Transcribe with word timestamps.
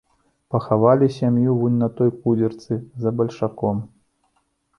Пахавалі 0.53 1.09
сям'ю 1.17 1.51
вунь 1.59 1.75
на 1.83 1.89
той 1.99 2.09
кудзерцы 2.23 2.73
за 3.05 3.09
бальшаком. 3.21 3.77